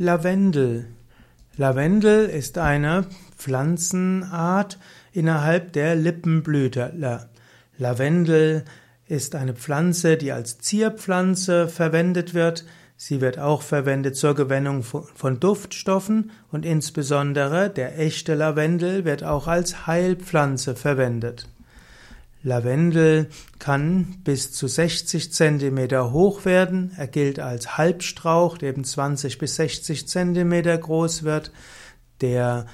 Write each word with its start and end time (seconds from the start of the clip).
Lavendel. 0.00 0.86
Lavendel 1.56 2.26
ist 2.26 2.56
eine 2.56 3.04
Pflanzenart 3.36 4.78
innerhalb 5.10 5.72
der 5.72 5.96
Lippenblütler. 5.96 7.28
Lavendel 7.78 8.64
ist 9.08 9.34
eine 9.34 9.54
Pflanze, 9.54 10.16
die 10.16 10.30
als 10.30 10.58
Zierpflanze 10.58 11.66
verwendet 11.66 12.32
wird. 12.32 12.64
Sie 12.96 13.20
wird 13.20 13.40
auch 13.40 13.62
verwendet 13.62 14.14
zur 14.14 14.36
Gewinnung 14.36 14.84
von 14.84 15.40
Duftstoffen 15.40 16.30
und 16.52 16.64
insbesondere 16.64 17.68
der 17.68 17.98
echte 17.98 18.36
Lavendel 18.36 19.04
wird 19.04 19.24
auch 19.24 19.48
als 19.48 19.88
Heilpflanze 19.88 20.76
verwendet. 20.76 21.48
Lavendel 22.42 23.28
kann 23.58 24.18
bis 24.24 24.52
zu 24.52 24.68
60 24.68 25.32
Zentimeter 25.32 26.12
hoch 26.12 26.44
werden. 26.44 26.92
Er 26.96 27.08
gilt 27.08 27.40
als 27.40 27.76
Halbstrauch, 27.76 28.58
der 28.58 28.70
eben 28.70 28.84
20 28.84 29.38
bis 29.38 29.56
60 29.56 30.06
Zentimeter 30.08 30.78
groß 30.78 31.24
wird. 31.24 31.52
Der 32.20 32.66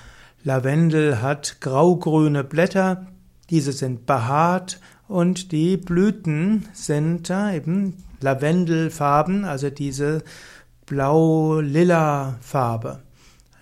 Lavendel 0.43 1.23
hat 1.23 1.61
graugrüne 1.61 2.45
Blätter. 2.45 3.07
Diese 3.51 3.73
sind 3.73 4.07
behaart 4.07 4.81
und 5.09 5.53
die 5.53 5.77
Blüten 5.77 6.69
sind 6.73 7.31
eben 7.31 8.05
Lavendelfarben, 8.21 9.45
also 9.45 9.71
diese 9.71 10.23
blau-lila 10.87 12.39
Farbe. 12.41 13.01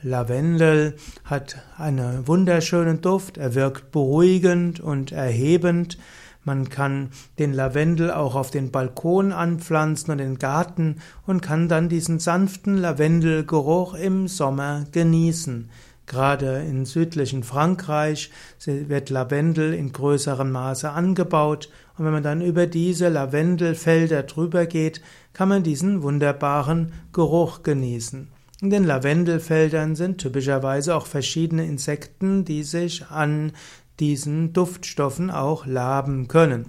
Lavendel 0.05 0.97
hat 1.25 1.63
einen 1.79 2.27
wunderschönen 2.27 3.01
Duft, 3.01 3.39
er 3.39 3.55
wirkt 3.55 3.93
beruhigend 3.93 4.81
und 4.81 5.13
erhebend. 5.13 5.97
Man 6.43 6.69
kann 6.71 7.11
den 7.39 7.53
Lavendel 7.53 8.11
auch 8.11 8.35
auf 8.35 8.51
den 8.51 8.73
Balkon 8.73 9.31
anpflanzen 9.31 10.11
und 10.11 10.19
den 10.19 10.39
Garten 10.39 10.97
und 11.25 11.41
kann 11.41 11.69
dann 11.69 11.89
diesen 11.89 12.19
sanften 12.19 12.79
Lavendelgeruch 12.79 13.95
im 13.95 14.27
Sommer 14.27 14.87
genießen. 14.91 15.71
Gerade 16.07 16.63
in 16.63 16.85
südlichen 16.85 17.45
Frankreich 17.45 18.33
wird 18.67 19.09
Lavendel 19.09 19.73
in 19.73 19.93
größerem 19.93 20.51
Maße 20.51 20.91
angebaut 20.91 21.69
und 21.97 22.05
wenn 22.05 22.13
man 22.13 22.25
dann 22.25 22.43
über 22.43 22.67
diese 22.67 23.09
Lavendelfelder 23.09 24.25
drüber 24.25 24.67
geht, 24.67 25.01
kann 25.33 25.49
man 25.49 25.63
diesen 25.63 26.03
wunderbaren 26.03 26.93
Geruch 27.13 27.63
genießen. 27.63 28.42
In 28.63 28.71
den 28.71 28.85
Lavendelfeldern 28.85 29.97
sind 29.97 30.19
typischerweise 30.19 30.95
auch 30.95 31.07
verschiedene 31.07 31.67
Insekten, 31.67 32.45
die 32.45 32.63
sich 32.63 33.07
an 33.07 33.51
diesen 33.99 34.53
Duftstoffen 34.53 35.33
auch 35.33 35.67
laben 35.67 36.29
können. 36.29 36.67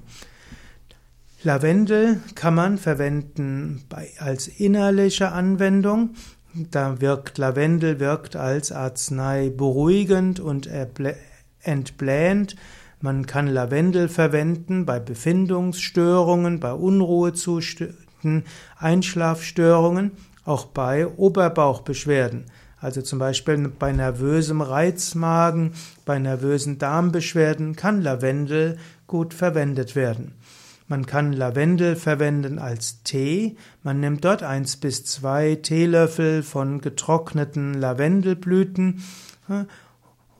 Lavendel 1.43 2.19
kann 2.33 2.55
man 2.55 2.79
verwenden 2.79 3.83
als 4.17 4.47
innerliche 4.47 5.33
Anwendung. 5.33 6.15
Da 6.55 6.99
wirkt 6.99 7.37
Lavendel 7.37 7.99
wirkt 7.99 8.35
als 8.35 8.71
Arznei 8.71 9.51
beruhigend 9.55 10.39
und 10.39 10.67
entblähend. 11.61 12.55
Man 13.01 13.27
kann 13.27 13.45
Lavendel 13.45 14.09
verwenden 14.09 14.87
bei 14.87 14.99
Befindungsstörungen, 14.99 16.59
bei 16.59 16.73
Unruhezuständen, 16.73 18.45
Einschlafstörungen 18.79 20.13
auch 20.45 20.65
bei 20.65 21.07
Oberbauchbeschwerden, 21.07 22.45
also 22.79 23.01
zum 23.01 23.19
Beispiel 23.19 23.69
bei 23.69 23.91
nervösem 23.93 24.61
Reizmagen, 24.61 25.73
bei 26.05 26.19
nervösen 26.19 26.79
Darmbeschwerden 26.79 27.75
kann 27.75 28.01
Lavendel 28.01 28.77
gut 29.07 29.33
verwendet 29.33 29.95
werden. 29.95 30.33
Man 30.87 31.05
kann 31.05 31.31
Lavendel 31.31 31.95
verwenden 31.95 32.59
als 32.59 33.03
Tee. 33.03 33.55
Man 33.83 34.01
nimmt 34.01 34.25
dort 34.25 34.43
eins 34.43 34.75
bis 34.75 35.05
zwei 35.05 35.55
Teelöffel 35.55 36.43
von 36.43 36.81
getrockneten 36.81 37.73
Lavendelblüten 37.73 39.01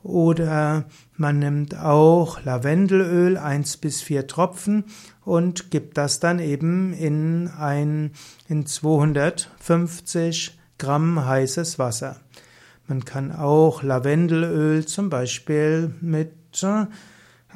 oder 0.04 0.86
man 1.16 1.40
nimmt 1.40 1.76
auch 1.78 2.44
Lavendelöl, 2.44 3.38
eins 3.38 3.78
bis 3.78 4.02
vier 4.02 4.27
Tropfen 4.27 4.83
und 5.23 5.72
gibt 5.72 5.98
das 5.98 6.20
dann 6.20 6.39
eben 6.39 6.94
in 6.94 7.48
ein, 7.48 8.11
in 8.48 8.66
250 8.66 10.60
Gramm 10.77 11.26
heißes 11.26 11.80
Wasser. 11.80 12.20
Man 12.88 13.05
kann 13.05 13.32
auch 13.32 13.82
Lavendelöl 13.82 14.86
zum 14.86 15.10
Beispiel 15.10 15.94
mit 16.02 16.33
äh, 16.64 16.86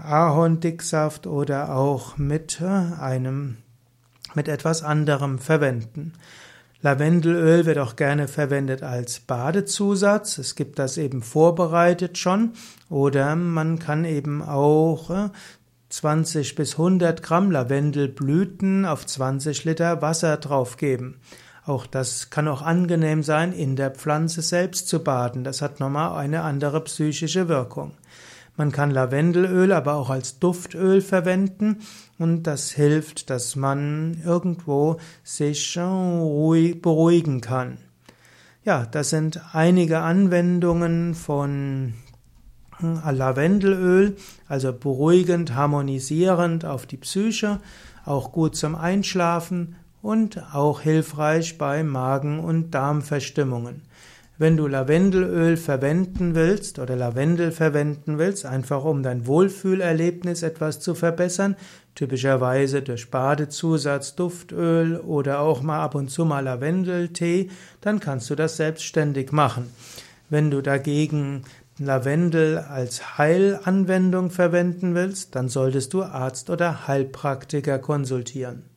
Ahorndicksaft 0.02 1.28
oder 1.28 1.76
auch 1.76 2.18
mit 2.18 2.62
äh, 2.62 2.66
einem, 2.66 3.58
mit 4.36 4.48
etwas 4.48 4.84
anderem 4.84 5.40
verwenden. 5.40 6.14
Lavendelöl 6.82 7.66
wird 7.66 7.80
auch 7.80 7.96
gerne 7.96 8.28
verwendet 8.28 8.84
als 8.84 9.20
Badezusatz. 9.20 10.38
Es 10.38 10.56
gibt 10.56 10.78
das 10.78 10.98
eben 10.98 11.24
vorbereitet 11.24 12.18
schon. 12.18 12.52
Oder 12.90 13.36
man 13.36 13.80
kann 13.80 14.06
eben 14.06 14.44
auch 14.44 15.30
20 15.90 16.52
äh, 16.52 16.56
bis 16.56 16.74
100 16.74 17.24
Gramm 17.24 17.50
Lavendelblüten 17.52 18.86
auf 18.86 19.06
20 19.06 19.66
Liter 19.66 20.02
Wasser 20.02 20.38
draufgeben. 20.38 21.20
Auch 21.66 21.86
das 21.86 22.30
kann 22.30 22.48
auch 22.48 22.62
angenehm 22.62 23.24
sein, 23.24 23.52
in 23.52 23.76
der 23.76 23.92
Pflanze 23.92 24.42
selbst 24.42 24.88
zu 24.88 25.04
baden. 25.04 25.44
Das 25.44 25.62
hat 25.62 25.80
nochmal 25.80 26.18
eine 26.18 26.44
andere 26.44 26.82
psychische 26.84 27.50
Wirkung. 27.50 27.92
Man 28.58 28.72
kann 28.72 28.90
Lavendelöl 28.90 29.72
aber 29.72 29.94
auch 29.94 30.10
als 30.10 30.40
Duftöl 30.40 31.02
verwenden 31.02 31.78
und 32.18 32.44
das 32.44 32.72
hilft, 32.72 33.30
dass 33.30 33.56
man 33.56 34.20
irgendwo 34.26 34.98
sich 35.24 35.76
beruhigen 35.76 37.40
kann. 37.42 37.78
Ja, 38.66 38.86
das 38.86 39.12
sind 39.12 39.40
einige 39.54 40.00
Anwendungen 40.00 41.14
von 41.14 41.94
äh, 42.82 43.12
Lavendelöl, 43.12 44.18
also 44.48 44.74
beruhigend, 44.74 45.54
harmonisierend 45.54 46.66
auf 46.66 46.88
die 46.88 46.98
Psyche, 46.98 47.60
auch 48.06 48.32
gut 48.32 48.56
zum 48.56 48.76
Einschlafen 48.76 49.76
und 50.02 50.44
auch 50.54 50.82
hilfreich 50.82 51.58
bei 51.60 51.84
Magen- 51.84 52.40
und 52.40 52.72
Darmverstimmungen. 52.72 53.84
Wenn 54.40 54.56
du 54.56 54.68
Lavendelöl 54.68 55.58
verwenden 55.58 56.36
willst 56.36 56.78
oder 56.78 56.96
Lavendel 56.96 57.52
verwenden 57.52 58.20
willst, 58.20 58.46
einfach 58.46 58.84
um 58.84 59.02
dein 59.02 59.26
Wohlfühlerlebnis 59.26 60.44
etwas 60.44 60.80
zu 60.80 60.94
verbessern, 60.94 61.56
typischerweise 61.96 62.84
durch 62.84 63.10
Badezusatz, 63.10 64.14
Duftöl 64.14 65.00
oder 65.00 65.40
auch 65.40 65.64
mal 65.64 65.82
ab 65.82 65.96
und 65.96 66.12
zu 66.12 66.24
mal 66.24 66.42
Lavendeltee, 66.44 67.50
dann 67.82 68.00
kannst 68.00 68.30
du 68.30 68.36
das 68.36 68.58
selbstständig 68.58 69.32
machen. 69.32 69.72
Wenn 70.30 70.52
du 70.52 70.62
dagegen 70.62 71.42
Lavendel 71.80 72.60
als 72.60 73.18
Heilanwendung 73.18 74.30
verwenden 74.30 74.94
willst, 74.94 75.36
dann 75.36 75.50
solltest 75.50 75.96
du 75.96 76.04
Arzt 76.04 76.52
oder 76.52 76.88
Heilpraktiker 76.88 77.80
konsultieren. 77.80 78.77